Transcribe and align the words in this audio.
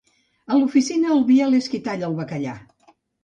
A 0.53 0.55
l'oficina, 0.59 1.11
el 1.17 1.21
Biel 1.27 1.57
és 1.59 1.69
qui 1.73 1.81
talla 1.89 2.09
el 2.09 2.17
bacallà. 2.21 2.57